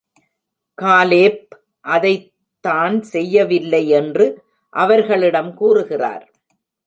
[0.77, 1.47] Caleb
[1.85, 2.31] அதைத்
[2.65, 4.25] தான் செய்யவில்லை என்று
[4.73, 6.25] அவர்களிடம் கூறுகிறார்.